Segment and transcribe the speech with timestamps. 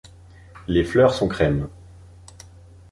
[0.67, 1.69] Les fleurs sont crème.